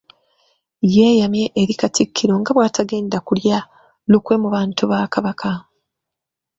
[0.95, 3.57] Yeeyamye eri Katikkiro nga bwe batagenda kulya
[4.11, 5.51] lukwe mu bantu ba Kabaka.